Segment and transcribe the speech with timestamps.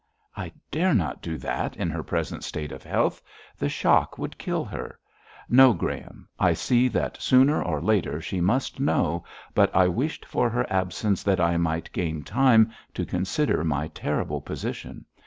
[0.35, 3.21] 'I dare not do that in her present state of health;
[3.55, 4.97] the shock would kill her.
[5.47, 10.49] No, Graham, I see that sooner or later she must know, but I wished for
[10.49, 15.05] her absence that I might gain time to consider my terrible position.